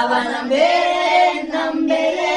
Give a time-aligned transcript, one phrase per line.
[0.00, 2.32] abana mbere na mbere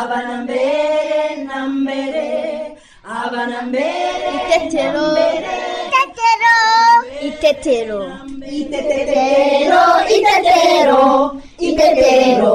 [0.00, 2.26] abana mbere na mbere
[3.22, 5.06] abana mbere Itetero.
[7.28, 8.00] Itetero.
[8.58, 9.82] Itetero,
[10.16, 11.02] itetero,
[11.68, 12.54] itetero,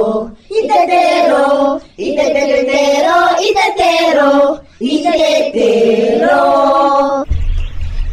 [0.57, 1.45] itetero,
[2.07, 4.31] itetero, itetero,
[4.79, 6.39] itetero.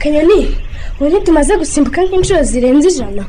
[0.00, 0.40] kanyoni
[1.00, 3.24] ubu tumaze gusimbuka nk'inshuro zirenze ijana.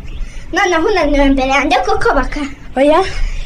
[0.56, 2.42] Noneho unaniwe imbere yanjye kuko baka.
[2.78, 3.04] Oya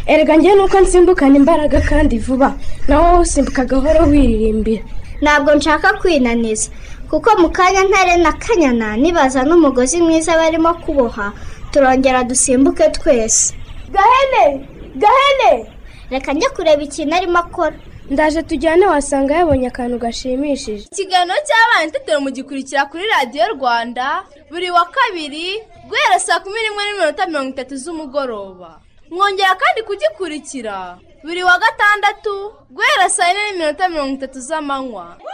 [0.07, 2.53] erega njyewe nuko nsimbukana imbaraga kandi vuba.
[2.87, 4.83] Nawe wowe usimbuka gahoro wiririmbira.
[5.21, 6.69] Ntabwo nshaka kwinaniza.
[7.09, 11.31] Kuko mu kanya ntare na kanyana nibaza n'umugozi mwiza barimo kuboha
[11.71, 13.53] turongera dusimbuke twese.
[13.93, 14.67] Gahene!
[14.95, 15.65] Gahene!
[16.09, 17.75] Reka njye kureba ikintu arimo akora.
[18.09, 20.85] Ndaje tujyane wasanga yabonye akantu gashimishije.
[20.91, 27.25] Ikiganiro cy'abana itetero mugikurikira kuri radiyo rwanda buri wa kabiri guhera saa kumi n'imwe n'iminota
[27.27, 28.79] mirongo itatu z'umugoroba.
[29.09, 30.97] Mwongera kandi kugikurikira.
[31.23, 35.17] Buri wa gatandatu guhera saa yine n'iminota mirongo itatu z'amanywa.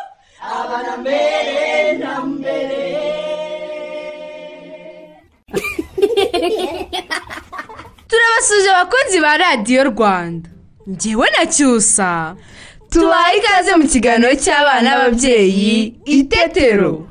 [8.10, 10.50] Turabasuje abakunzi ba radiyo rwanda.
[10.90, 12.36] Ngewe na cyusa.
[12.90, 17.08] Tubaye ikaze mu kiganiro cy'abana n'ababyeyi itetero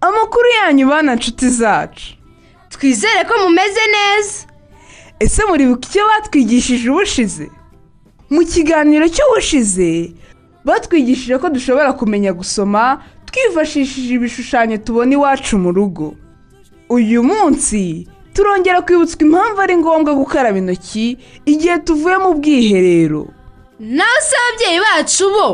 [0.00, 2.15] amakuru yanyu bana nshuti zacu.
[2.70, 4.46] Twizere ko mumeze neza.
[5.20, 7.48] Ese muribuka icyo batwigishije ubushize?
[8.30, 10.12] Mu kiganiro cy'ubushize
[10.64, 16.14] batwigishije ko dushobora kumenya gusoma twifashishije ibishushanyo tubona iwacu mu rugo.
[16.88, 23.22] Uyu munsi turongera kwibutswa impamvu ari ngombwa gukaraba intoki igihe tuvuye mu bwiherero.
[23.80, 25.48] Nawe se ababyeyi bacu bo.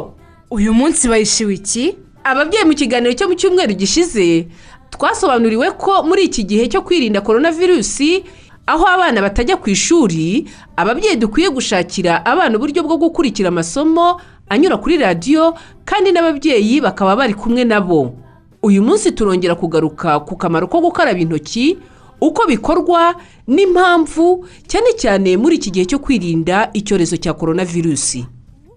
[0.51, 1.85] Uyu munsi bayishiwe iki?
[2.25, 4.49] Ababyeyi mu kiganiro cyo mu cyumweru gishize
[4.97, 8.25] twasobanuriwe ko muri iki gihe cyo kwirinda korona virusi
[8.67, 14.97] aho abana batajya ku ishuri ababyeyi dukwiye gushakira abana uburyo bwo gukurikira amasomo anyura kuri
[15.01, 18.15] radiyo kandi n'ababyeyi bakaba bari kumwe nabo.
[18.63, 21.79] Uyu munsi turongera kugaruka ku kamaro ko gukaraba intoki
[22.23, 23.15] uko bikorwa
[23.51, 28.23] n'impamvu cyane cyane muri iki gihe cyo kwirinda icyorezo cya korona virusi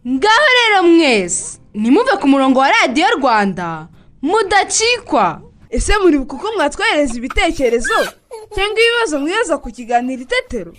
[0.08, 3.88] ngaho rero mwese nimuve ku murongo wa radiyo rwanda
[4.26, 5.42] mudacikwa.
[5.76, 7.98] Ese muribuka uko mwatwohereza ibitekerezo?
[8.56, 10.72] Cyangwa ibibazo mwibaza ku kiganiro itetero?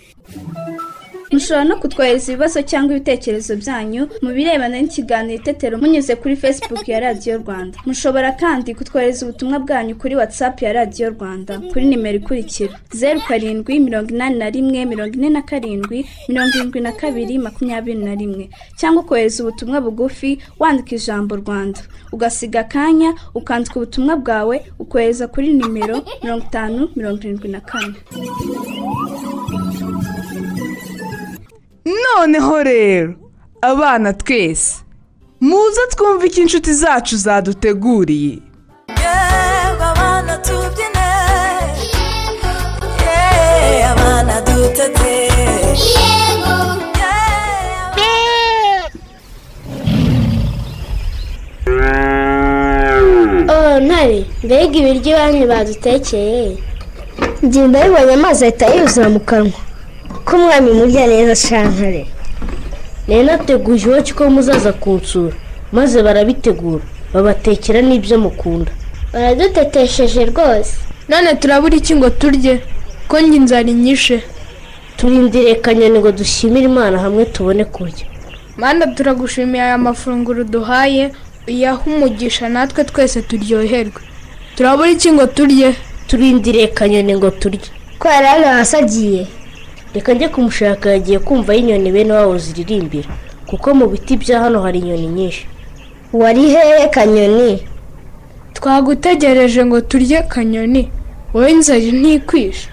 [1.31, 6.99] Mushobora no kutwohereza ibibazo cyangwa ibitekerezo byanyu mu birebana n'ikiganiro itetero munyuze kuri facebook ya
[6.99, 7.77] radiyo rwanda.
[7.85, 13.79] Mushobora kandi kutwohereza ubutumwa bwanyu kuri whatsapp ya radiyo rwanda kuri nimero ikurikira zeru karindwi
[13.79, 18.49] mirongo inani na rimwe mirongo ine na karindwi mirongo irindwi na kabiri makumyabiri na rimwe.
[18.79, 21.79] Cyangwa ukohereza ubutumwa bugufi wandika ijambo rwanda.
[22.11, 27.95] Ugasiga akanya ukandika ubutumwa bwawe ukohereza kuri nimero mirongo itanu mirongo irindwi na kane.
[32.03, 33.11] Noneho rero
[33.61, 34.71] abana twese
[35.47, 38.33] muze twumve icyo inshuti zacu zaduteguriye
[39.89, 41.07] abana tubyine
[43.91, 45.15] abana dutete
[53.49, 56.57] oh ntare mbega ibiryo iwanyu badutekeye
[57.45, 59.59] ngenda bibonye amazi ahita yuzura mu kanwa
[60.27, 62.03] ko umwami murya neza shantare
[63.07, 65.35] rero nateguye iwacu ko muzaza kunsura
[65.71, 66.83] maze barabitegura
[67.13, 68.71] babatekera n'ibyo mukunda.
[69.13, 70.73] Baradutetesheje rwose.
[71.09, 72.53] None turabura iki ngo turye?
[73.07, 74.17] Ko njye inzara inyishe?
[74.97, 78.05] Turindire kanyoni ngo dushimire imana hamwe tubone kurya.
[78.57, 81.03] Manda turagushimiye aya mafunguro duhaye
[81.47, 84.01] uyahe umugisha natwe twese turyoherwe.
[84.55, 85.69] Turabura iki ngo turye?
[86.07, 87.67] Turindire kanyoni ngo turye.
[87.99, 89.23] Ko yari hano hasi agiye
[89.97, 93.09] reka njye kumushaka yagiye kumva aho inyoni bene wabo ziririmbira.
[93.49, 95.47] Kuko mu biti bya hano hari inyoni nyinshi.
[96.13, 97.67] Wari hehe kanyoni?
[98.53, 100.91] Twagutegereje ngo turye kanyoni.
[101.33, 102.69] Wowe inzara ntikwishe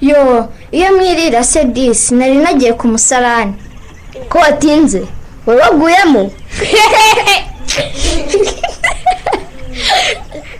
[0.00, 3.54] yo iyo mwirira se disi nari nagiye ku musarani.
[4.28, 5.02] Ko watinze?
[5.46, 6.22] Wowe waguyemo?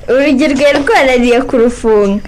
[0.08, 2.22] Urugi rwari rwarariye kurufunga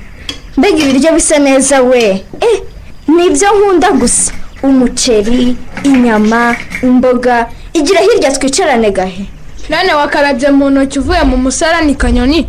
[0.57, 2.03] mbega ibiryo bisa neza we.
[2.41, 2.68] Eh
[3.09, 4.33] ni byo nkunda gusa.
[4.63, 9.25] Umuceri inyama imboga igira hirya twicarane gahe?
[9.71, 12.49] None wakarabye mu ntoki uvuye mu musarani kanyoni?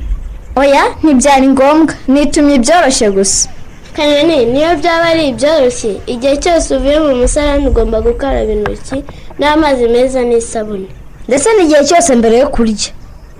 [0.55, 1.93] Oya ntibyari ngombwa.
[2.07, 3.49] Nitumye ibyoroshye gusa.
[3.95, 6.01] Kanyoni niyo byaba ari ibyoroshye.
[6.07, 9.03] Igihe cyose uvuye mu musarani ugomba gukaraba intoki
[9.39, 10.87] n'amazi meza n'isabune.
[11.27, 12.89] Ndetse n'igihe cyose mbere yo kurya.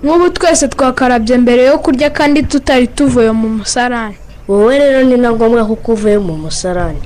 [0.04, 4.16] Nk'ubu twese twakarabye mbere yo kurya kandi tutari tuvuye mu musarani.
[4.50, 7.02] Wowe rero ni na ngombwa kuko uvuye mu musarani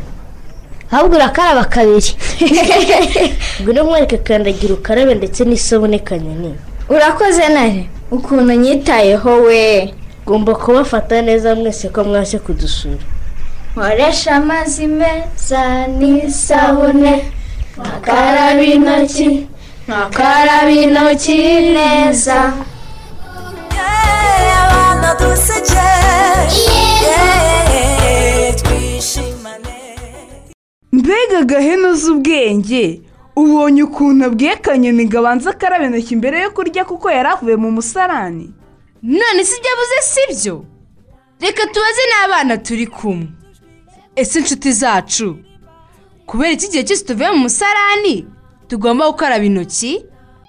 [0.92, 2.12] ahubwo urakaraba kabiri
[3.62, 6.56] ngwino mwereke kandagira ukarabe ndetse n'isabune kanyoni
[6.90, 9.94] urakoze nare ukuntu nyitayeho we
[10.25, 13.04] ugomba kubafata neza mwese ko mwaje kudusura
[13.75, 17.13] nkoresha amazi meza n'isabune
[17.78, 19.48] nkakaraba intoki
[19.88, 21.38] nkakaraba intoki
[21.75, 22.38] neza
[24.63, 25.73] abana duseke
[30.92, 33.02] mbega gahene uzi ubwenge
[33.36, 37.70] ubonye ukuntu abwiye kanyoni ngo abanze akarabe intoki mbere yo kurya kuko yari avuye mu
[37.78, 38.48] musarani.
[39.20, 40.56] None si ibyo avuze si byo
[41.42, 43.28] reka tubaze n'abana turi kumwe.
[44.16, 45.28] Ese inshuti zacu?
[46.28, 48.16] Kubera iki gihe cyose tuvuye mu musarani
[48.70, 50.06] tugomba gukaraba intoki?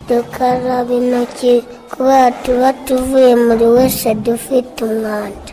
[0.08, 5.52] Dukaraba intoki kubera tuba tuvuye muri wese dufite umwanda.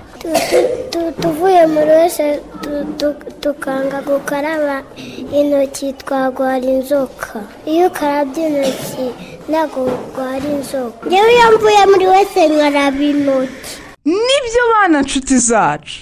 [1.22, 1.68] Tuvuye
[2.62, 4.84] tu- tu- tukanga gukaraba
[5.34, 7.44] intoki twagwara inzoka.
[7.66, 9.06] Iyo ukarabye intoki
[9.50, 11.10] ntabwo urwara inzoka.
[11.10, 13.72] Yewe iyo mvuye muri wese nkaraba intoki.
[14.06, 16.00] Nibyo bana nshuti zacu.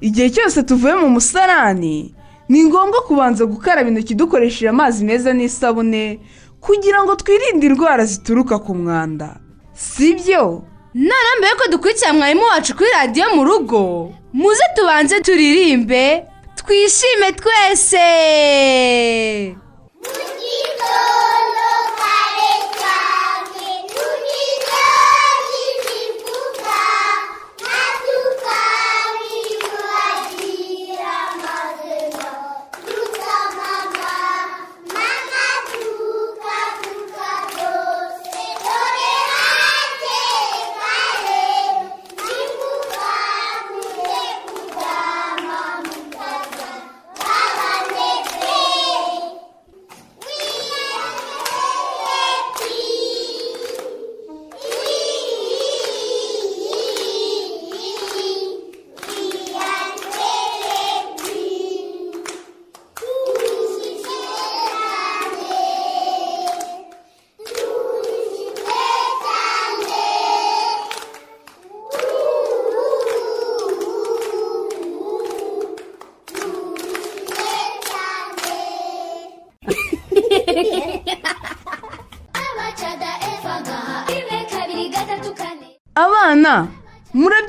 [0.00, 2.14] Igihe cyose tuvuye mu musarani
[2.48, 6.20] ni ngombwa kubanza gukaraba intoki dukoresheje amazi meza n'isabune
[6.60, 9.36] kugira ngo twirinde indwara zituruka ku mwanda.
[9.74, 10.62] Si byo
[10.94, 14.12] none mbere yuko dukurikira mwarimu wacu kuri radiyo mu rugo.
[14.32, 16.24] Muze tubanze turirimbe
[16.56, 18.06] twishime twese.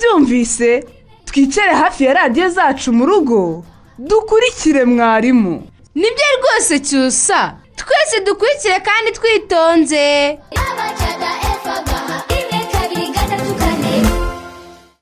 [0.03, 0.83] Murabyumvise
[1.25, 3.65] twicare hafi ya radiyo zacu mu rugo.
[3.97, 5.67] Dukurikire mwarimu.
[5.95, 7.57] Nibyo rwose cyusa.
[7.75, 10.37] Twese dukurikire kandi twitonze.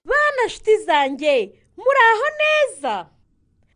[0.06, 3.06] Bana nshuti zanjye muri aho neza?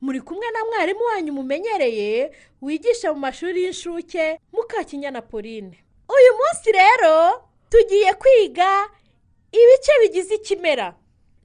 [0.02, 2.32] Muri kumwe na mwarimu wanyu mumenyereye
[2.62, 5.78] wigisha mu mashuri y'incuke mukakinyana pauline.
[6.10, 8.90] Uyu munsi rero tugiye kwiga
[9.52, 10.94] ibice bigize ikimera.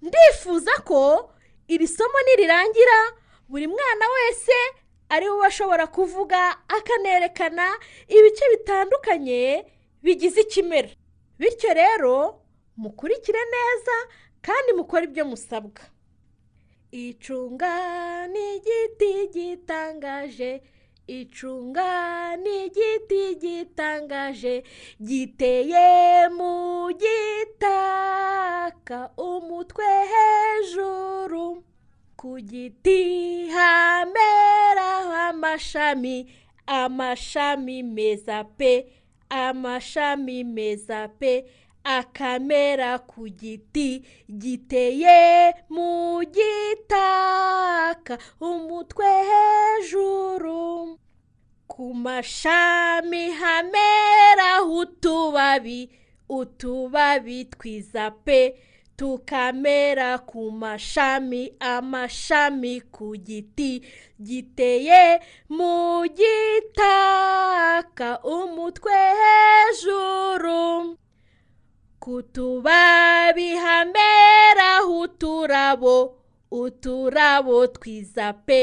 [0.03, 1.31] Ndifuza ko
[1.69, 2.99] iri somo nirirangira
[3.49, 4.53] buri mwana wese
[5.09, 7.67] ari we ashobora kuvuga akanerekana
[8.09, 9.67] ibice bitandukanye
[10.03, 10.89] bigize ikimera.
[11.39, 12.41] Bityo rero
[12.77, 13.97] mukurikire neza
[14.43, 15.83] kandi mukore ibyo musabwa.
[16.93, 17.73] Icunga
[18.27, 20.63] ni igiti gitangaje
[21.19, 21.91] icunga
[22.43, 24.55] ni igiti gitangaje
[25.07, 25.89] giteye
[26.37, 26.55] mu
[27.03, 28.99] gitaka
[29.31, 31.47] umutwe hejuru.
[32.21, 33.01] Ku giti
[33.57, 36.17] hameraho amashami
[36.67, 38.73] amashami meza pe
[39.31, 41.33] amashami meza pe
[41.99, 43.89] akamera ku giti
[44.43, 45.21] giteye
[45.75, 45.91] mu
[46.37, 50.99] gitaka umutwe hejuru.
[51.73, 55.81] Ku mashami hameraho utubabi
[56.29, 58.41] utubabi twiza pe.
[59.01, 63.73] Tukamera ku mashami amashami ku giti
[64.27, 65.03] giteye
[65.57, 70.20] mu gitaka umutwe hejuru.
[72.01, 76.17] Ku tubabi hameraho uturabo
[76.51, 78.63] uturabo twiza pe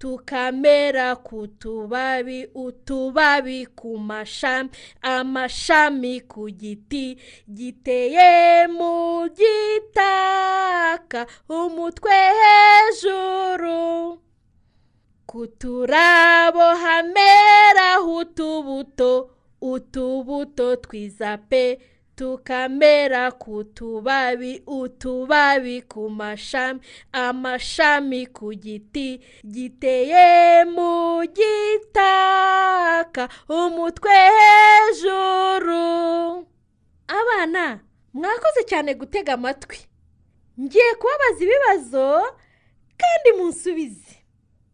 [0.00, 4.70] tukamera ku tubabi utubabi ku mashami
[5.04, 7.20] amashami ku giti
[7.56, 11.20] giteye mu gitaka
[11.52, 14.16] umutwe hejuru.
[15.28, 19.12] Ku turabo hameraho utubuto
[19.60, 21.64] utubuto twiza pe
[22.20, 26.80] tukamera ku tubabi utubabi ku mashami
[27.12, 35.88] amashami ku giti giteye mu gitaka umutwe hejuru.
[37.08, 37.80] Abana
[38.12, 39.78] mwakoze cyane gutega amatwi.
[40.60, 42.04] Ngiye kubabaza ibibazo
[43.00, 44.12] kandi munsubize.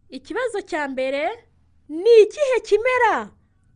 [0.09, 1.23] Ikibazo cya mbere
[1.89, 3.29] ni ikihe kimera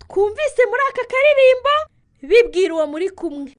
[0.04, 1.76] twumvise muri aka karirimbo?
[2.22, 3.52] Bibwira uwo muri kumwe.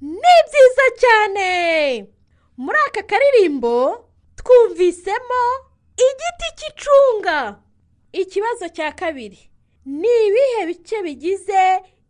[0.00, 1.48] Ni byiza cyane.
[2.56, 3.74] Muri aka karirimbo
[4.36, 5.42] twumvisemo
[6.06, 7.60] igiti cy'icunga.
[8.12, 9.50] Ikibazo cya kabiri
[9.86, 11.62] ni ibihe bice bigize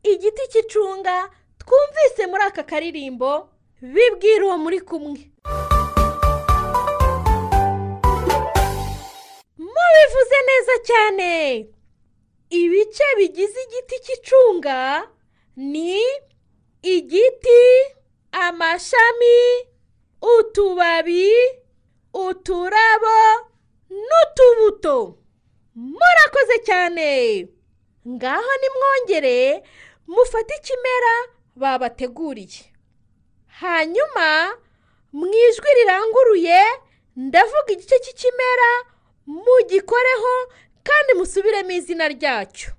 [0.03, 3.51] igiti cy'icunga twumvise muri aka karirimbo
[3.83, 5.21] bibwira uwo muri kumwe?
[9.59, 11.31] Mubivuze neza cyane.
[12.51, 15.09] Ibice bigize igiti cy'icunga
[15.57, 16.03] ni
[16.83, 17.61] igiti
[18.33, 19.39] amashami
[20.21, 21.29] utubabi
[22.13, 23.17] uturabo
[24.07, 24.97] n'utubuto.
[25.75, 27.09] Murakoze cyane.
[28.09, 29.63] Ngaho nimwongere
[30.07, 31.15] mufate ikimera
[31.57, 32.63] babateguriye.
[33.61, 34.29] Hanyuma
[35.13, 36.61] mu ijwi riranguruye
[37.17, 38.71] ndavuga igice cy'ikimera
[39.27, 40.35] mugikoreho
[40.83, 42.71] kandi musubiremo izina ryacyo.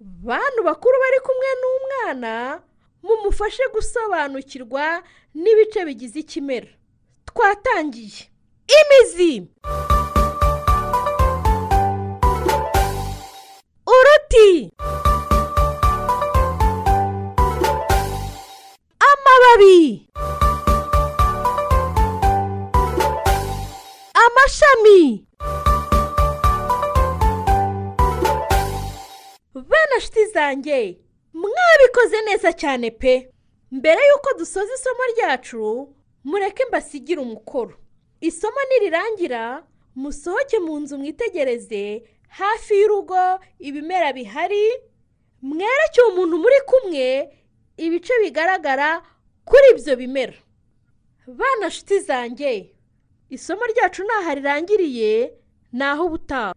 [0.00, 2.32] Bantu bakuru bari kumwe n'umwana
[3.02, 5.02] mumufashe gusobanukirwa
[5.34, 6.70] n'ibice bigize ikimera.
[7.26, 8.22] Twatangiye.
[8.78, 9.32] Imizi.
[13.86, 14.70] Uruti.
[19.10, 20.08] Amababi.
[24.24, 25.26] Amashami.
[29.68, 30.98] Bana nshuti zanjye
[31.34, 33.28] mwabikoze neza cyane pe.
[33.70, 37.74] Mbere y'uko dusoza isomo ryacu mureke mbasigire umukoro.
[38.20, 39.64] Isomo nirirangira
[39.94, 44.66] musohoke mu nzu mwitegereze hafi y'urugo ibimera bihari.
[45.42, 47.06] Mwereke umuntu muri kumwe
[47.76, 49.02] ibice bigaragara
[49.44, 50.34] kuri ibyo bimera.
[51.26, 52.74] Bana nshuti zanjye
[53.30, 55.32] isomo ryacu ntaho rirangiriye
[55.72, 56.54] ni aho ubutaha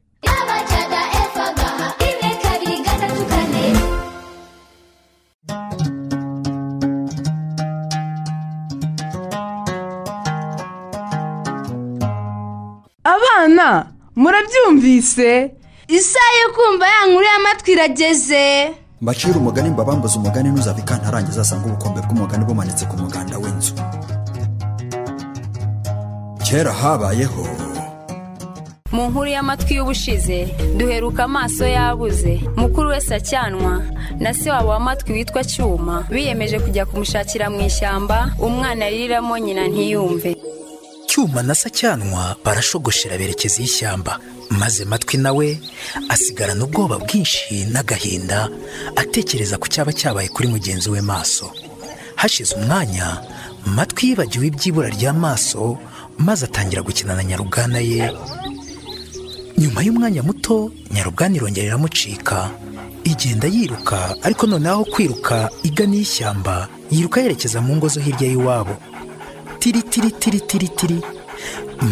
[14.16, 15.52] murabyumvise?
[15.88, 18.72] Isaha yo kumva ya nkuru y'amatwi irageze.
[19.02, 23.74] Mbacira umugani mbabambuze umugani ntuzave ikantarangiza asanga ubukombe bw'umugani bumanitse ku muganda w'inzu.
[26.46, 27.46] Kera habayeho.
[28.92, 32.42] Mu nkuru y'amatwi y'ubushize duheruka amaso yabuze.
[32.56, 33.82] Mukuru wese acyanwa
[34.20, 36.04] na se wabo w'amatwi witwa cyuma.
[36.10, 40.38] Biyemeje kujya kumushakira mu ishyamba umwana ariramo nyina ntiyumve.
[41.16, 44.20] Cyuma na sacyanwa barashogoshera berekeza y'ishyamba
[44.50, 45.60] maze matwi nawe
[46.10, 48.50] asigarana ubwoba bwinshi n'agahinda
[48.96, 51.52] atekereza ku cyaba cyabaye kuri mugenzi we maso.
[52.20, 53.24] Hashize umwanya
[53.66, 55.78] matwi yibagiwe iby'ibura ry'amaso
[56.20, 58.12] maze atangira gukina na nyarugana ye.
[59.58, 62.52] Nyuma y'umwanya muto nyarugana irongera iramucika.
[63.08, 68.76] Igenda yiruka ariko noneho kwiruka igana y'ishyamba yiruka yerekeza mu ngo zo hirya y'iwabo.
[69.66, 70.98] Tiri tiri tiri tiri tiri.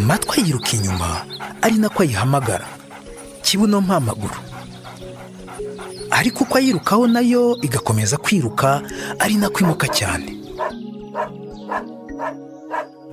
[0.06, 1.26] Matwi yiruka inyuma
[1.62, 2.68] ari nako ayihamagara.
[3.42, 4.38] Kibuno mpamaguru
[6.14, 8.82] ariko uko ayirukaho na yo igakomeza kwiruka
[9.20, 10.38] ari nako imuka cyane.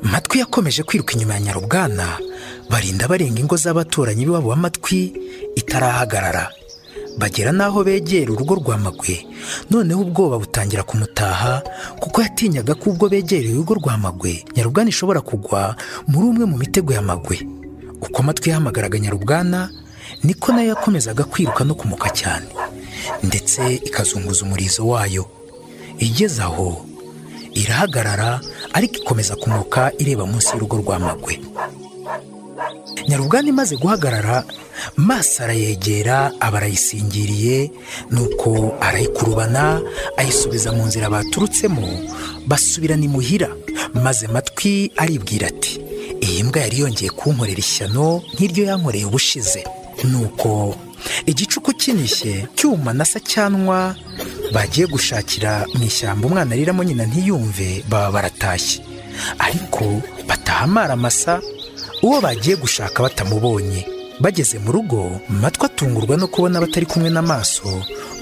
[0.02, 2.20] Matwi yakomeje kwiruka inyuma ya nyarubwana
[2.68, 5.16] barinda barenga ingo z'abaturanyi b'iwabo w'amatwi
[5.56, 6.52] itarahagarara.
[7.18, 9.26] Bagera n'aho begera urugo rwa magwe.
[9.70, 11.62] Noneho ubwoba butangira kumutaha
[12.00, 15.76] kuko yatinyaga ko ubwo begereye urugo rwa magwe nyarubwana ishobora kugwa
[16.08, 17.40] muri umwe mu mitego ya magwe.
[18.00, 19.70] Uko amatwi yahamagaraga nyarubwana
[20.24, 22.46] niko na yo yakomezaga kwiruka no kumuka cyane.
[23.22, 25.26] Ndetse ikazunguza umurizo wayo.
[25.98, 26.86] Igeze aho
[27.54, 28.40] irahagarara
[28.72, 31.40] ariko ikomeza kumuka ireba munsi y'urugo rwa magwe.
[33.08, 34.44] Nyarubwana imaze guhagarara
[34.96, 37.70] maso arayegera aba arayisingiriye
[38.10, 39.80] nuko arayikurubana
[40.16, 41.88] ayisubiza mu nzira baturutsemo
[42.46, 43.48] basubirana imuhira
[43.94, 45.80] maze matwi aribwira ati
[46.20, 49.64] iyi mbwa yari yongeye kunkorera ishyano nk'iryo yankoreye ubushize.
[50.04, 50.76] Nuko
[51.26, 53.96] igicuku kinishye cyuma na sacyanwa
[54.52, 58.80] bagiye gushakira mu ishyamba umwana ariramo nyina ntiyumve baba baratashye.
[59.38, 61.40] Ariko bataha amaramasa
[62.02, 63.86] uwo bagiye gushaka batamubonye.
[64.20, 67.68] Bageze mu rugo matwi atungurwa no kubona batari kumwe n'amaso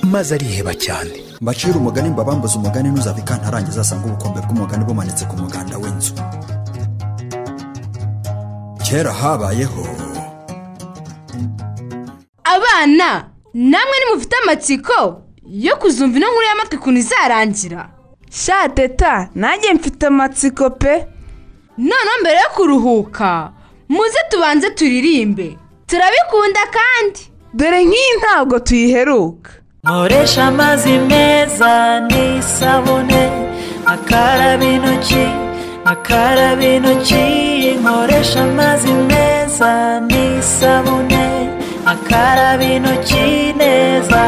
[0.03, 1.11] maze ariheba cyane.
[1.41, 6.15] Mbacira umugani mbabambuze umugani ntuzave ikantarangiza asanga ubukombe bw'umugani bumanitse ku muganda w'inzu.
[8.87, 9.85] Kera habayeho
[12.45, 17.91] abana namwe nimufite amatsiko yo kuzumva ino nkuru y'amatwi ukuntu izarangira?
[18.31, 21.07] Sha teta nanjye mfite amatsiko pe.
[21.79, 23.53] Noneho mbere yo kuruhuka
[23.89, 27.21] muze tubanze turirimbe turabikunda kandi.
[27.55, 29.51] Dore nk'iyi ntabwo tuyiheruka.
[29.85, 33.23] Nkoresha amazi meza n'isabune
[33.87, 35.25] akaraba intoki
[35.93, 37.25] akaraba intoki.
[37.81, 41.25] Nkoresha amazi meza n'isabune
[41.93, 43.27] akaraba intoki
[43.61, 44.23] neza.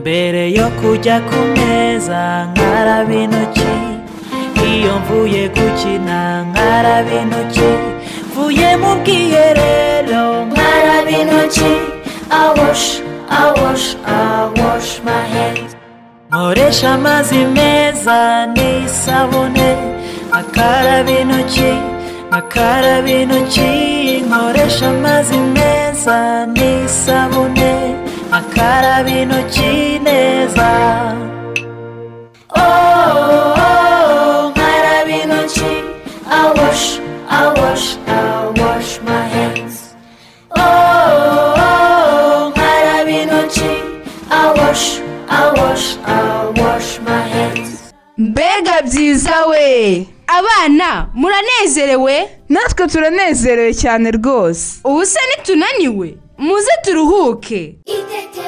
[0.00, 3.72] Mbere yo kujya ku meza nkaraba intoki.
[4.70, 7.70] Iyo mvuye gukina nkaraba intoki.
[8.34, 11.72] Mvuye mu bwiherero nkaraba intoki
[12.42, 13.02] awoshi
[13.40, 15.64] awoshi awoshi mahedi
[16.30, 18.18] nkoresha amazi meza
[18.54, 19.68] n'isabune
[20.38, 21.70] akaraba intoki
[22.38, 23.70] akaraba intoki
[24.26, 26.18] nkoresha amazi meza
[26.54, 27.72] n'isabune
[28.38, 29.70] akaraba intoki
[30.06, 30.68] neza.
[32.56, 35.70] Oh, oh, nkaraba intoki
[36.40, 36.86] awosh
[37.40, 37.93] awosh awosh
[48.94, 50.06] byiza we.
[50.26, 52.28] Abana muranezerewe?
[52.48, 54.78] Natwe turanezerewe cyane rwose.
[54.84, 56.14] Ubu se nitunaniwe?
[56.38, 57.78] Muze turuhuke.
[57.84, 58.43] Itetero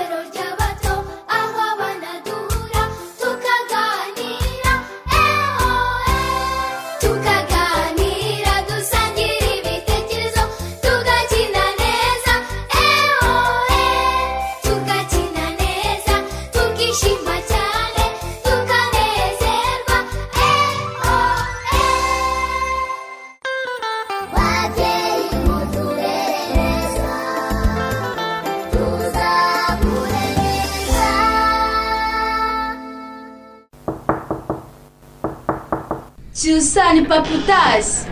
[36.76, 38.10] cyusani papa utashye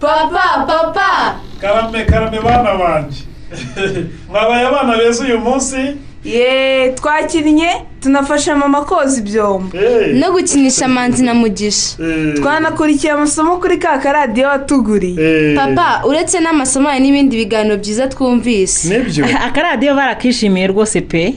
[0.00, 1.34] papa papa.
[1.60, 3.22] Karame karame bana banjye
[4.28, 5.96] mwabaye abana beza uyu munsi?
[6.24, 9.78] Ye twakinnye tunafasha mama koza ibyombo.
[10.14, 11.96] No gukinisha manzi na mugisha.
[12.36, 15.54] Twanakurikiye amasomo kuri ka karadiyo watuguriye.
[15.56, 18.88] Papa uretse n'amasomo hari n'ibindi biganiro byiza twumvise.
[18.88, 19.24] Nibyo.
[19.46, 21.34] Akaradiyo barakishimiye rwose pe.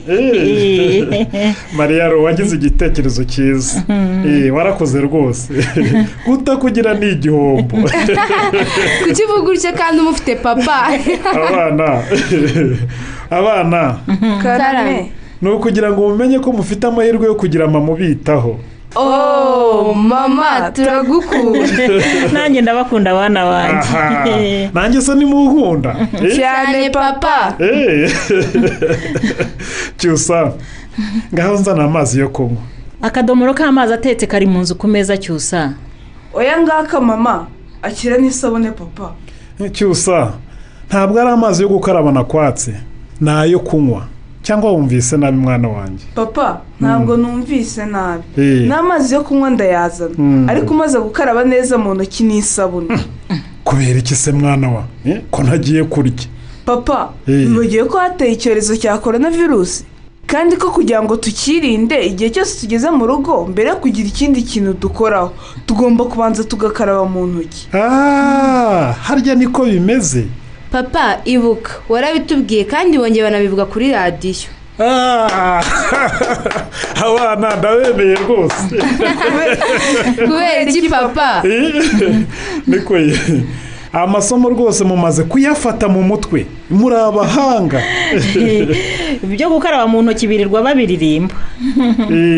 [1.78, 3.82] Mariya wagize igitekerezo cyiza.
[4.26, 5.48] Eh, warakoze rwose.
[6.24, 7.76] Kutakugira ni igihombo.
[9.04, 10.88] Kuki uvuga utyo kandi umufite papa?
[11.34, 12.02] Abana.
[13.30, 13.98] Abana.
[14.42, 15.12] Karame.
[15.42, 18.58] Ni ukugira ngo mumenye ko mufite amahirwe yo kugira mama ubitaho.
[18.96, 21.60] Oh mama turagukunda.
[22.32, 24.70] Nanjye ndabakunda abana banjye.
[24.74, 26.36] Nanjye se nimunkunda Eh?
[26.36, 27.54] cyane papa.
[27.60, 28.10] Eh.
[29.96, 30.52] cyusa
[31.34, 32.62] ngaho nzana amazi yo kunywa.
[33.02, 35.72] Akadomoro k'amazi atetse kari mu nzu ku meza cyusa.
[36.34, 37.46] Oya ngaka mama
[37.82, 39.12] akira n'isabune papa.
[39.72, 40.32] Cyusa
[40.88, 42.74] ntabwo ari amazi yo gukaraba nakwatse
[43.20, 44.02] ni ayo kunywa.
[44.48, 46.04] Cyangwa wumvise nabi mwana wanjye?
[46.14, 48.22] Papa ntabwo numvise nabi.
[48.38, 48.68] Eh.
[48.68, 50.14] n'amazi yo kunywa ndayazana.
[50.18, 50.48] Mm.
[50.48, 52.88] ariko umaze gukaraba neza mu ntoki n'isabune.
[53.64, 54.84] Kubera iki se mwana wa?
[55.04, 56.24] Eh, ko ntagiye kurya?
[56.64, 57.44] Papa Eh.
[57.48, 59.84] bibagiwe ko hateye icyorezo cya korona virusi
[60.26, 64.72] kandi ko kugira ngo tukirinde igihe cyose tugeze mu rugo mbere yo kugira ikindi kintu
[64.80, 65.32] dukoraho.
[65.66, 67.68] Tugomba kubanza tugakaraba mu ntoki.
[67.72, 70.24] Ah, harya niko bimeze?
[70.70, 71.72] Papa ibuka.
[71.88, 74.48] Warabitubwiye kandi bongeye banabivuga kuri radiyo.
[74.80, 75.60] Ah,
[77.06, 78.78] abana ndabemeye rwose.
[80.26, 81.42] Kubera iki papa?
[82.66, 83.18] Niko ye.
[83.92, 86.46] Amasomo rwose mumaze kuyafata mu mutwe.
[86.70, 87.82] Muri abahanga.
[89.24, 91.34] Ibyo gukaraba mu ntoki birirwa babiririmba.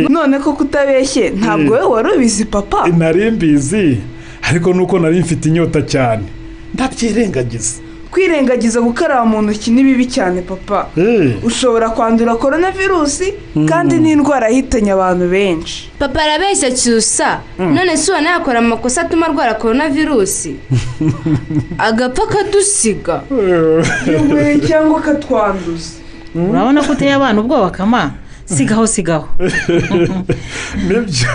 [0.08, 2.88] None ko kutabeshye ntabwo we wari ubizi papa.
[2.88, 3.98] Nari mbizi
[4.48, 6.24] ariko nuko nari mfite inyota cyane.
[6.74, 7.89] Ndabyirengagiza.
[8.10, 10.88] Kwirengagiza gukaraba mu ntoki ni bibi cyane papa.
[11.42, 13.34] Ushobora kwandura korona virusi
[13.68, 15.90] kandi n'indwara yahitanye abantu benshi.
[15.98, 17.40] Papa arabeshya cyusa.
[17.58, 20.56] None si ubona yakora amakosa atuma arwara korona virusi
[21.78, 23.22] agapfa akadusiga
[24.66, 26.00] cyangwa akatwanduza
[26.34, 28.12] urabona ko uteye abana ubwoba kama?
[28.44, 29.28] Sigaho sigaho.
[30.86, 31.30] Nibyo.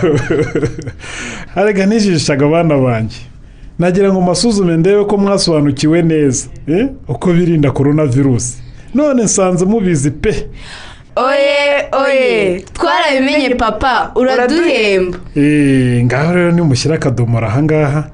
[1.55, 3.17] Arega nijishaga abana banjye
[3.79, 8.57] nagira ngo masuzume ndebe ko mwasobanukiwe neza eh, uko birinda korona virusi
[8.93, 10.47] none nsanze mubizi pe.
[11.15, 15.17] Oye oye twarabimenye papa uraduhemba.
[15.37, 18.09] Eee ngaho rero nimushyire akadomoro ahangaha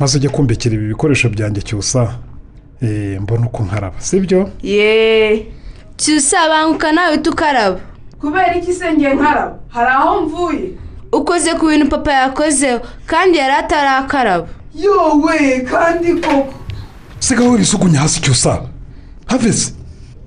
[0.00, 2.14] maze ujye kumbikira ibi bikoresho byanjye cyusa.
[2.82, 4.50] Eee mbona uko nkaraba sibyo?
[4.62, 5.46] Yeee
[5.96, 7.80] cyusa banguka nawe tukaraba.
[8.20, 9.58] Kubera iki se ngiye nkaraba?
[9.68, 10.70] Hari aho mvuye?
[11.12, 14.48] Ukoze ku bintu papa yakozeho kandi yari atarakaraba.
[14.74, 16.54] Yowe kandi koko.
[17.18, 18.62] Sigaho wibisugunye hasi cyusa
[19.26, 19.72] have se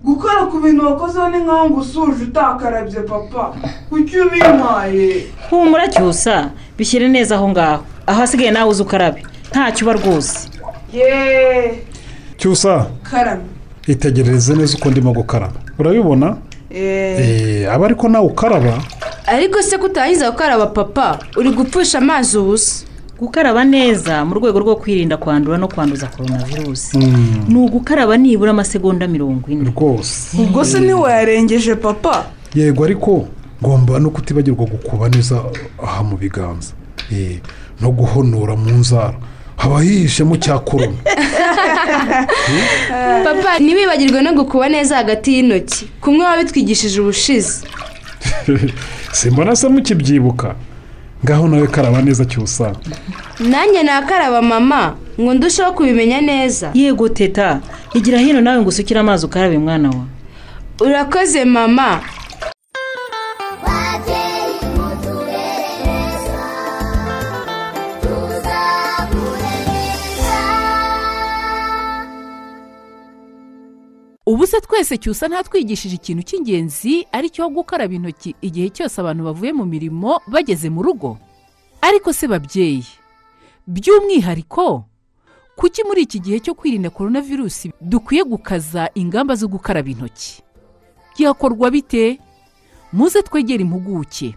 [0.04, 3.54] gukora ku bintu wakozeho ni nkaho ngo usuje utakarabye papa.
[3.90, 7.84] Kuki ubimpaye humura cyusa bishyire neza aho ngaho.
[8.08, 9.24] Aho hasigaye nawe uzi ukarabe.
[9.52, 10.50] Ntacyo uba rwose.
[10.94, 11.80] Yeee
[12.38, 13.44] cyusa karame.
[13.88, 15.60] Itegerereze neza uko ndimo gukaraba.
[15.80, 16.38] Urabibona?
[16.72, 18.82] Eee aba ariko nawe ukaraba.
[19.26, 21.20] Ariko se kutangiza gukaraba papa?
[21.38, 22.86] Uri gupfusha amazi ubusa.
[23.22, 26.98] Gukaraba neza mu rwego rwo kwirinda kwandura no kwanduza korona virusi
[27.48, 29.70] ni ugukaraba nibura amasegonda mirongo ine.
[29.70, 30.38] Rwose.
[30.42, 32.26] Ubwo se ntiwayarengeje papa?
[32.56, 33.28] Yego ariko
[33.64, 35.44] ngomba no kutibagirwa gukuba neza
[35.84, 36.74] aha mu biganza.
[37.12, 37.40] Eee
[37.82, 39.14] no guhonora mu nzara.
[39.58, 40.98] Haba hihishemo cya korona
[43.26, 45.86] papa ntiwibagirwe no gukuba neza hagati y'intoki.
[46.02, 47.68] Kumwe wabitwigishije ubushize.
[49.12, 50.56] Simbona se mukibyibuka.
[51.26, 52.74] Ngaho nawe karaba neza cyusa.
[53.40, 56.72] Nanjye nakaraba mama ngo ndusheho kubimenya neza.
[56.74, 57.60] Yego teta
[57.94, 60.06] igira hino nawe ngo usukire amazi ukarabe mwana wa
[60.80, 62.00] urakoze mama.
[74.32, 79.52] Ubu se twese cyusa ntatwigishije ikintu cy'ingenzi ari cyo gukaraba intoki igihe cyose abantu bavuye
[79.60, 81.10] mu mirimo bageze mu rugo.
[81.88, 82.86] Ariko se babyeyi
[83.74, 84.66] by'umwihariko
[85.60, 90.32] kuki muri iki gihe cyo kwirinda korona virusi dukwiye gukaza ingamba zo gukaraba intoki?
[91.14, 92.04] Byakorwa bite?
[92.96, 94.30] Muze twegere impuguke.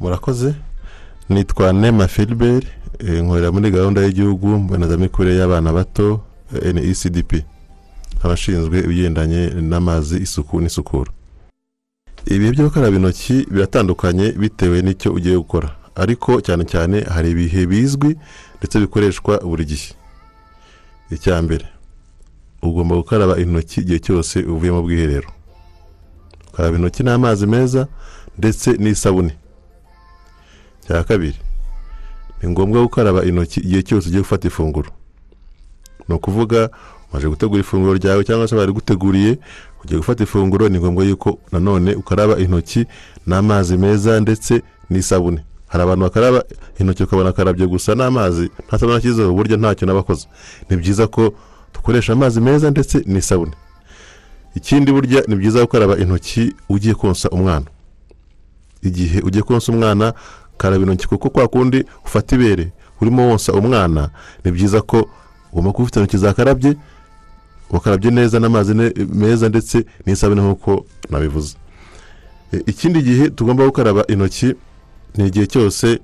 [0.00, 0.54] Murakoze?
[1.28, 2.66] Nitwa nema filiberi
[3.22, 6.20] nkorera muri gahunda y'igihugu mbonezamikurire y'abana bato
[6.74, 7.32] necdp
[8.22, 11.10] abashinzwe ibigendanye n'amazi isuku n'isukura.
[12.26, 15.76] Ibihe byo gukaraba intoki biratandukanye bitewe n'icyo ugiye gukora.
[15.94, 18.16] Ariko cyane cyane hari ibihe bizwi
[18.58, 19.94] ndetse bikoreshwa buri gihe.
[21.10, 21.64] Icya mbere
[22.62, 25.28] ugomba gukaraba intoki igihe cyose uvuye mu bwiherero.
[26.48, 27.86] Ukaraba intoki n'amazi meza
[28.38, 29.36] ndetse n'isabune.
[30.86, 31.38] Cya kabiri
[32.42, 34.90] ni ngombwa gukaraba intoki igihe cyose ugiye gufata ifunguro.
[36.08, 36.70] Ni ukuvuga
[37.10, 39.38] umaze gutegura ifunguro ryawe cyangwa se bari guteguriye
[39.84, 42.86] ugiye gufata ifunguro ni ngombwa yuko nanone ukaraba intoki
[43.26, 45.44] n'amazi meza ndetse n'isabune.
[45.66, 46.44] Hari abantu bakaraba
[46.78, 50.26] intoki ukabona akarabye gusa n'amazi nta sabune ashyizeho burya ntacyo n'abakoze.
[50.70, 51.32] Ni byiza ko
[51.74, 53.52] dukoresha amazi meza ndetse n'isabune.
[54.54, 57.66] Ikindi burya ni byiza gukaraba intoki ugiye konsa umwana.
[58.82, 60.12] Igihe ugiye konsa umwana
[60.58, 64.10] karaba intoki kuko kwa kundi ufata ibere urimo wonsa umwana
[64.44, 65.08] ni byiza ko
[65.52, 66.76] ugomba kuba ufite intoki zakarabye
[67.70, 68.74] wakarabye neza n'amazi
[69.14, 71.56] meza ndetse n'isabune nk'uko nabivuze.
[72.66, 74.54] Ikindi gihe tugomba gukaraba intoki
[75.16, 75.98] ni igihe cyose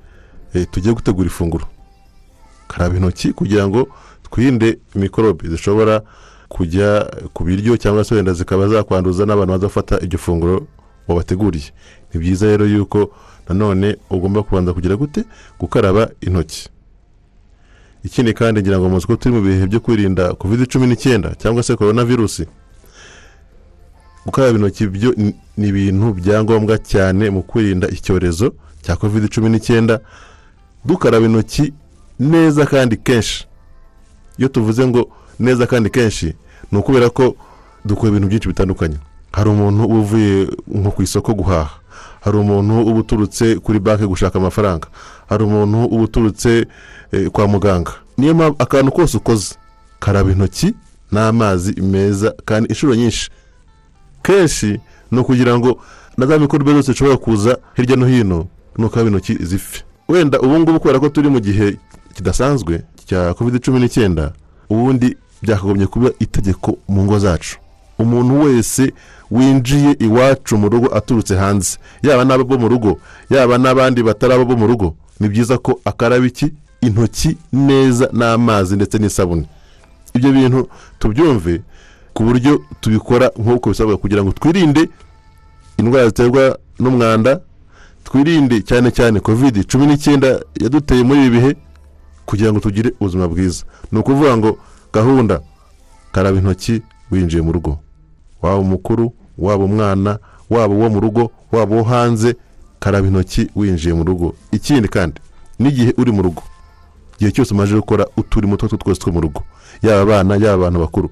[0.70, 1.66] tugiye gutegura ifunguro.
[2.68, 3.88] Karaba intoki kugira ngo
[4.30, 6.02] twirinde mikorobe zishobora
[6.48, 10.66] kujya ku biryo cyangwa se wenda zikaba zakwanduza n'abantu baza gufata iryo funguro
[11.08, 11.70] wabateguriye.
[12.14, 13.10] Ni byiza rero yuko
[13.48, 15.24] nanone ugomba kubanza kugira gute?
[15.60, 16.68] Gukaraba intoki.
[18.04, 21.62] Ikindi kandi ngira ngo muzi ko turi mu bihe byo kwirinda kovide cumi n'icyenda cyangwa
[21.62, 22.46] se korona virusi
[24.26, 25.14] gukaraba intoki byo
[25.56, 30.00] ni ibintu bya ngombwa cyane mu kwirinda icyorezo cya kovide cumi n'icyenda.
[30.84, 31.72] Dukaraba intoki
[32.18, 33.46] neza kandi kenshi.
[34.38, 36.34] Iyo tuvuze ngo neza kandi kenshi
[36.72, 37.36] ni ukubera ko
[37.84, 38.96] dukora ibintu byinshi bitandukanye.
[39.32, 41.78] Hari umuntu uvuye nko ku isoko guhaha.
[42.24, 44.88] Hari umuntu uba uturutse kuri banki gushaka amafaranga.
[45.28, 46.66] Hari umuntu uba uturutse
[47.32, 47.92] kwa muganga.
[48.18, 49.54] Niyo mpamvu akantu kose ukoze.
[50.00, 50.74] Karaba intoki
[51.12, 53.30] n'amazi meza kandi inshuro nyinshi.
[54.22, 54.80] Kenshi
[55.10, 55.80] ni ukugira ngo
[56.16, 58.46] na za mikorobe zose zishobora kuza hirya no hino
[58.78, 59.84] ukaraba intoki zipfe.
[60.08, 61.76] Wenda ubu ngubu kubera ko turi mu gihe
[62.14, 64.32] kidasanzwe cya kovide cumi n'icyenda
[64.70, 67.58] ubundi byakagombye kuba itegeko mu ngo zacu.
[68.02, 68.92] Umuntu wese
[69.30, 71.78] winjiye iwacu mu rugo aturutse hanze.
[72.02, 72.98] Yaba n'abo bo mu rugo
[73.30, 74.94] yaba n'abandi batari abo bo mu rugo.
[75.20, 76.52] Ni byiza ko akaraba iki?
[76.82, 79.46] Intoki neza n'amazi ndetse n'isabune.
[80.14, 81.62] Ibyo bintu tubyumve
[82.14, 84.88] ku buryo tubikora nk'uko bisabwa kugira ngo twirinde
[85.78, 87.40] indwara ziterwa n'umwanda
[88.04, 91.50] twirinde cyane cyane kovide cumi n'icyenda yaduteye muri ibi bihe
[92.26, 93.64] kugira ngo tugire ubuzima bwiza.
[93.92, 94.58] Ni ukuvuga ngo
[94.92, 95.40] gahunda
[96.12, 97.78] karaba intoki winjiye mu rugo.
[98.42, 100.18] Waba umukuru waba umwana
[100.50, 102.36] waba uwo mu rugo waba uwo hanze
[102.80, 104.34] karaba intoki winjiye mu rugo.
[104.52, 105.20] Ikindi kandi
[105.58, 106.42] n'igihe uri mu rugo
[107.16, 109.42] igihe cyose umaze gukora uturimo utwo twose two mu rugo
[109.82, 111.08] yaba abana yaba abantu bakuru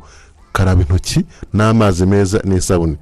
[0.52, 2.96] karaba intoki n'amazi meza n'isabune.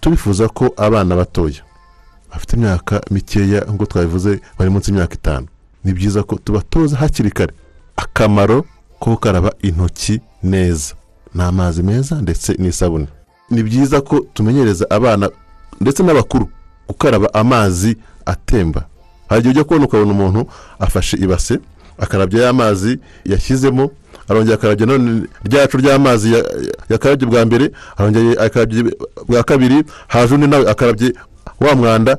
[0.00, 1.62] Turifuza ko abana batoya
[2.30, 5.46] bafite imyaka mikeya nk'uko twabivuze bari munsi y'imyaka itanu.
[5.84, 7.52] Ni byiza ko tubatoza hakiri kare
[7.96, 8.64] akamaro
[9.00, 10.94] ko gukaraba intoki neza
[11.34, 13.06] n'amazi meza ndetse n'isabune.
[13.50, 15.30] Ni byiza ko tumenyereza abana
[15.80, 16.48] ndetse n'abakuru
[16.88, 18.84] gukaraba amazi atemba.
[19.28, 20.46] Hari igihe ujya kubona ukabona umuntu
[20.78, 21.58] afashe ibase
[21.98, 23.90] akarabya ya mazi yashyizemo
[24.28, 26.44] arongera akarabya none ryacu ry'amazi ya- ya-
[26.88, 28.84] yakarabye bwa mbere arongera akarabye
[29.28, 31.12] bwa kabiri haje undi nawe akarabye
[31.60, 32.18] wa mwanda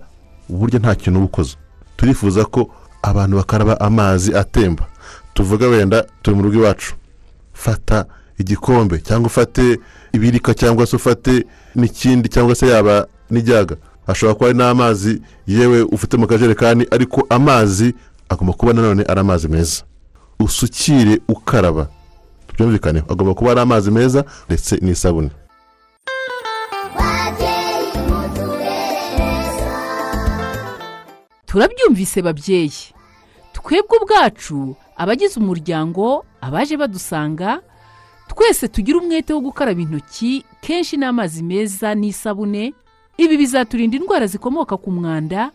[0.50, 1.56] uburyo nta kintu uba ukoze.
[1.98, 2.70] Turifuza ko
[3.02, 4.86] abantu bakaraba amazi atemba.
[5.34, 6.94] Tuvuga wenda turi mu rugo iwacu
[7.54, 8.06] fata
[8.44, 9.80] igikombe cyangwa ufate
[10.14, 13.76] ibirika cyangwa se ufate n'ikindi cyangwa se yaba n'ijyaga.
[14.08, 17.96] Hashobora kuba hari n'amazi yewe ufite mu kajerekani ariko amazi
[18.30, 19.84] agomba kuba nanone ari amazi meza.
[20.40, 21.88] Usukire ukaraba.
[22.54, 25.32] Byumvikane agomba kuba ari amazi meza ndetse n'isabune.
[31.46, 32.72] Turabyumvise babyeyi.
[33.54, 37.62] Twebwe ubwacu abagize umuryango abaje badusanga
[38.36, 42.74] twese tugira umwete wo gukaraba intoki kenshi n'amazi meza n'isabune.
[43.18, 45.52] Ibi bizaturinda indwara zikomoka ku mwanda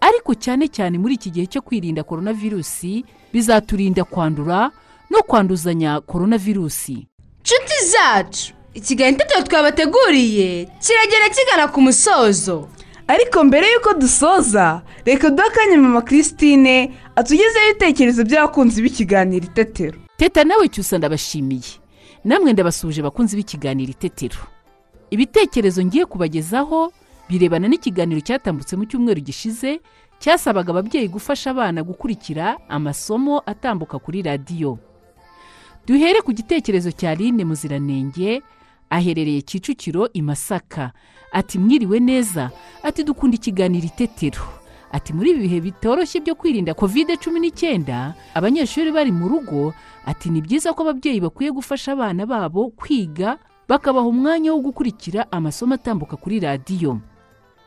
[0.00, 4.70] ariko cyane cyane muri iki gihe cyo kwirinda korona virusi bizaturinda kwandura
[5.10, 7.06] no kwanduzanya korona virusi
[7.42, 12.68] nshuti zacu ikiganiro itetero twabateguriye kiragenda kigana ku musozo.
[13.08, 20.44] Ariko mbere y'uko dusoza reka duhe akanya mama christine atugezeho ibitekerezo by'abakunzi b'ikiganiro itetero teta
[20.44, 21.80] nawe cyusa ndabashimiye.
[22.24, 24.38] Namwe ndabasuje bakunzi b'ikiganiro itetero.
[25.10, 26.92] Ibitekerezo ngiye kubagezaho
[27.28, 29.80] birebana n'ikiganiro cyatambutse mu cyumweru gishize
[30.18, 34.78] cyasabaga ababyeyi gufasha abana gukurikira amasomo atambuka kuri radiyo.
[35.86, 38.42] Duhere ku gitekerezo cya line muziranenge
[38.90, 40.92] aherereye kicukiro i masaka.
[41.32, 42.50] Ati mwiriwe neza.
[42.82, 44.40] Ati dukunda ikiganiro itetero.
[44.92, 49.74] Ati muri ibi bihe bitoroshye byo kwirinda kovide cumi n'icyenda abanyeshuri bari mu rugo
[50.06, 55.74] ati ni byiza ko ababyeyi bakwiye gufasha abana babo kwiga bakabaha umwanya wo gukurikira amasomo
[55.76, 57.00] atambuka kuri radiyo.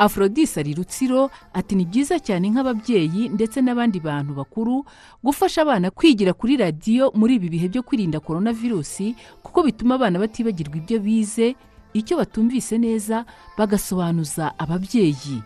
[0.01, 4.81] Afrodis ari rutsiro ati ni byiza cyane nk'ababyeyi ndetse n'abandi bantu bakuru
[5.23, 9.13] gufasha abana kwigira kuri radiyo muri ibi bihe byo kwirinda korona virusi
[9.45, 11.53] kuko bituma abana batibagirwa ibyo bize
[11.93, 13.25] icyo batumvise neza
[13.57, 15.37] bagasobanuza ababyeyi.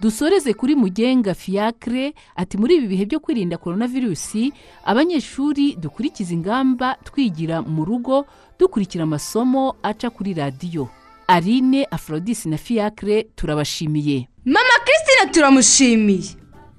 [0.00, 4.52] Dusoreze kuri mugenga fiacre ati muri ibi bihe byo kwirinda korona virusi
[4.84, 8.26] abanyeshuri dukurikiza ingamba twigira mu rugo
[8.58, 10.88] dukurikira amasomo aca kuri radiyo
[11.26, 14.28] aline afrodis na fiacre turabashimiye.
[14.44, 16.30] Mama christine turamushimiye.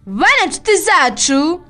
[0.05, 1.61] Bane inshuti zacu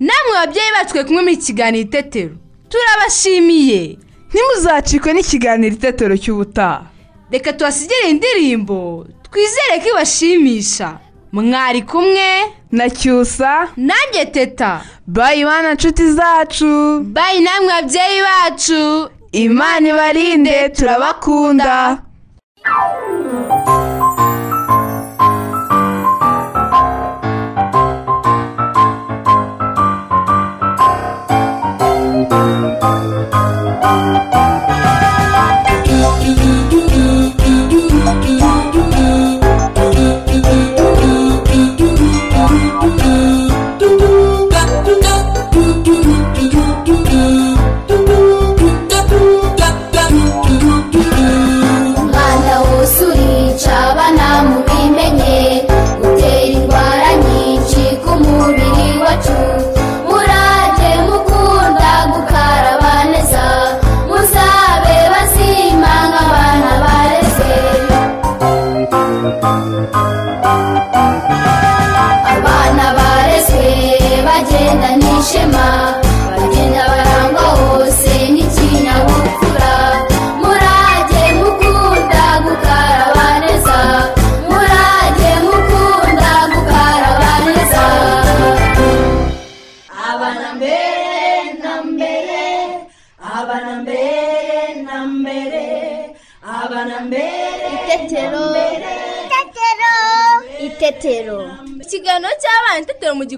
[0.00, 2.36] namwe babyeyi bacu twe kumwe muri kiganiro itetero.
[2.68, 3.98] Turabashimiye.
[4.28, 6.86] Ntimuzacikwe n'ikiganiro itetero cy'ubutaha.
[7.30, 10.98] Reka tuhasigire indirimbo twizere ko ibashimisha.
[11.32, 12.30] Mwari kumwe?
[12.72, 14.82] Na cyusa nanjye teta.
[15.06, 17.00] Bayi bana nshuti zacu.
[17.04, 19.10] Bayi namwe babyeyi bacu.
[19.32, 21.98] Imana ibarinde turabakunda.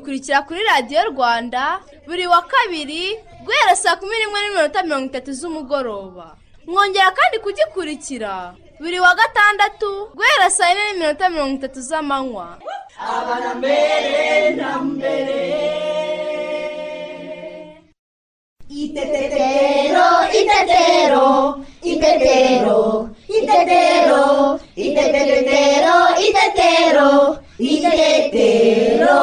[0.09, 6.27] Mugikurikira kuri radiyo rwanda buri wa kabiri guhera saa kumi n'imwe n'iminota mirongo itatu z'umugoroba.
[6.67, 12.57] Mwongera kandi kugikurikira buri wa gatandatu guhera saa yine n'iminota mirongo itatu z'amanywa.
[12.97, 13.53] Abana
[18.69, 20.09] Itetero,
[20.41, 21.29] itetero,
[21.83, 23.11] itetero,
[23.43, 25.97] itetero, itetero,
[26.27, 27.11] itetero,
[27.59, 29.19] itetero.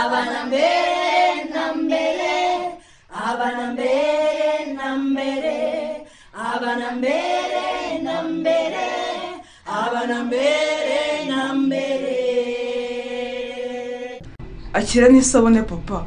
[0.00, 2.34] abana mbere na mbere
[3.28, 5.56] abana mbere na mbere
[6.54, 7.64] abana mbere
[8.04, 8.86] na mbere
[9.66, 12.16] abana mbere na mbere
[14.72, 16.06] akira n'isabune papa.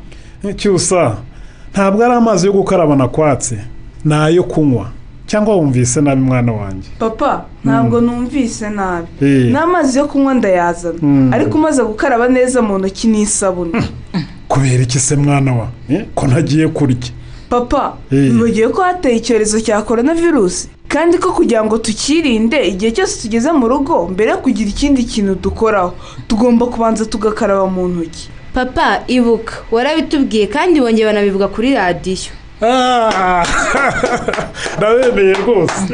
[0.56, 1.18] Cyusa
[1.74, 3.58] ntabwo ari amazi yo gukaraba nakwatse
[4.06, 4.99] ni ayo kunywa.
[5.30, 6.90] Cyangwa wumvise nabi mwana wanjye?
[7.00, 9.08] Papa ntabwo numvise nabi.
[9.22, 9.52] Eh.
[9.54, 11.00] n'amazi yo kunywa ndayazana.
[11.02, 11.30] Mm.
[11.34, 13.78] ariko umaze gukaraba neza mu ntoki n'isabune.
[14.52, 15.68] Kubera iki se mwana wa?
[15.90, 16.98] Eh, ko ntagiye kurya?
[17.50, 18.32] Papa Eh.
[18.34, 23.52] wibagiwe ko hateye icyorezo cya korona virusi kandi ko kugira ngo tukirinde igihe cyose tugeze
[23.54, 25.94] mu rugo mbere yo kugira ikindi kintu dukoraho.
[26.28, 28.30] Tugomba kubanza tugakaraba mu ntoki.
[28.54, 29.54] Papa ibuka.
[29.72, 32.34] Warabitubwiye kandi bongeye banabivuga kuri radiyo.
[34.78, 35.94] Ndabemeye rwose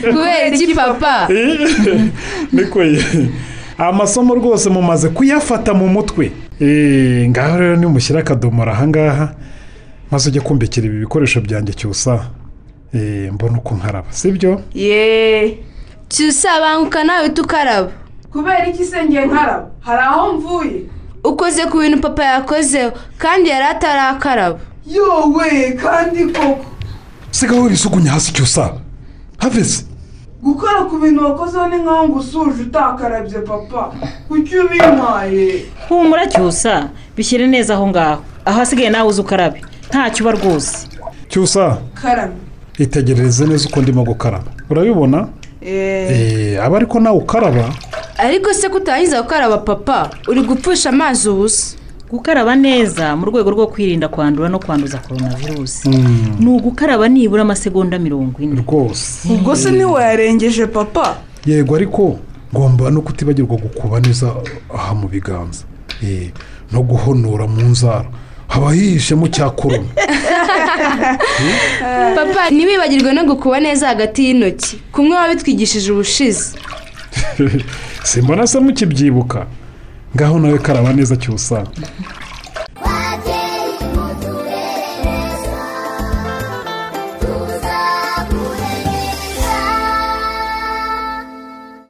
[0.00, 1.28] kubera iki papa.
[2.52, 2.80] Niko
[3.78, 9.28] amasomo rwose mumaze kuyafata mu mutwe Eh, ngaho rero nimushyire akadomoro ahangaha
[10.10, 12.24] maze ujye kumbikira ibi bikoresho byanjye cyusa.
[12.94, 14.06] Eh, mbona uko nkaraba.
[14.10, 14.60] Sibyo?
[14.74, 15.58] Yeee
[16.08, 17.90] cyusa banguka nawe tukaraba.
[18.32, 19.68] Kubera iki se ngiye nkaraba?
[19.80, 20.82] Hari aho mvuye?
[21.24, 26.64] Ukoze ku bintu papa yakozeho kandi yari atarakaraba yowe kandi koko.
[27.30, 28.72] Sigaho wisugunye hasi cyusa
[29.38, 29.84] havese
[30.42, 33.92] gukora ku bintu wakozeho ni nkaho ngo usuje utakarabye papa.
[34.28, 35.64] Kuki ubimpaye?
[35.88, 38.22] Humura cyusa bishyire neza aho ngaho.
[38.44, 39.62] Ahasigaye nawe uzi ukarabe.
[39.88, 40.88] Ntacyo uba rwose.
[41.28, 42.34] Cyusa karame.
[42.78, 44.50] itegerereze neza uko ndimo gukaraba.
[44.70, 45.28] Urabibona?
[45.60, 47.74] Eh, aba ariko nawe ukaraba.
[48.18, 50.10] Ariko se kutangiza gukaraba papa?
[50.28, 51.76] Uri gupfusha amazi ubusa.
[52.10, 56.36] Gukaraba neza mu rwego rwo kwirinda kwandura no kwanduza korona virusi Mm.
[56.38, 58.60] ni ugukaraba nibura amasegonda mirongo ine.
[58.62, 59.28] Rwose.
[59.32, 61.16] Ubwo se ntiwayarengeje papa?
[61.46, 62.18] Yego ariko
[62.54, 64.32] ngomba no kutibagirwa gukuba neza
[64.74, 65.64] aha mu biganza.
[66.02, 66.30] Eh,
[66.72, 68.06] no guhonora mu nzara.
[68.48, 69.88] Haba hihishemo cya korona
[72.16, 74.78] papa ntibibagirwe no gukuba neza hagati y'intoki.
[74.92, 76.54] Kumwe wabitwigishije ubushize.
[78.02, 79.46] Simbona se mukibyibuka.
[80.16, 81.56] Ngaho nawe karaba neza cyusa.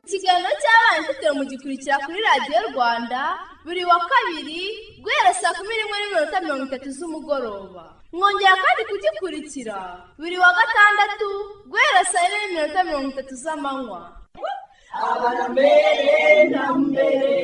[0.07, 3.21] Ikiganiro cy'abana itetero mugikurikira kuri radiyo rwanda
[3.65, 4.63] buri wa kabiri
[5.03, 7.85] guhera saa kumi n'imwe n'iminota mirongo itatu z'umugoroba.
[8.13, 9.77] Mwongera kandi kugikurikira.
[10.19, 11.29] Buri wa gatandatu
[11.71, 14.01] guhera saa yine n'iminota mirongo itatu z'amanywa.
[15.05, 16.15] அவரம்பேரே
[16.53, 17.35] நம்பரே